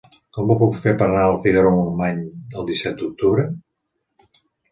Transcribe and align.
Com 0.35 0.51
ho 0.51 0.53
puc 0.61 0.77
fer 0.85 0.93
per 1.01 1.05
anar 1.07 1.25
a 1.25 1.35
Figaró-Montmany 1.43 2.23
el 2.61 2.67
disset 2.71 2.97
d'octubre? 3.03 3.45